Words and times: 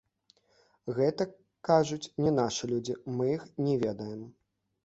Гэта, 0.99 1.27
кажуць, 1.69 2.01
не 2.23 2.31
нашы 2.39 2.63
людзі, 2.75 2.97
мы 3.19 3.29
іх 3.37 3.47
не 3.67 3.79
ведаем. 3.85 4.29